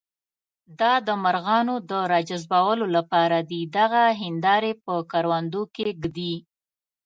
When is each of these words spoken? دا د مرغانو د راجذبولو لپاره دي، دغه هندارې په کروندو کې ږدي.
دا 0.79 0.93
د 1.07 1.09
مرغانو 1.23 1.75
د 1.89 1.91
راجذبولو 2.13 2.85
لپاره 2.95 3.37
دي، 3.49 3.61
دغه 3.77 4.03
هندارې 4.21 4.71
په 4.85 4.93
کروندو 5.11 5.61
کې 5.75 5.87
ږدي. 6.01 6.35